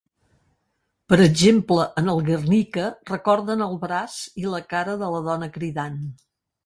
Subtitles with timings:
[1.11, 6.01] Per exemple, en el Guernica, recorden al braç i la cara de la dona cridant.